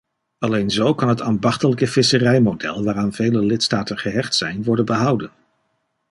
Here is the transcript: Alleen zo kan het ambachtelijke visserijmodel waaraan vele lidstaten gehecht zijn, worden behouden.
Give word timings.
Alleen 0.39 0.69
zo 0.69 0.93
kan 0.95 1.07
het 1.09 1.21
ambachtelijke 1.21 1.87
visserijmodel 1.87 2.83
waaraan 2.83 3.13
vele 3.13 3.39
lidstaten 3.45 3.97
gehecht 3.97 4.35
zijn, 4.35 4.63
worden 4.63 4.85
behouden. 4.85 5.31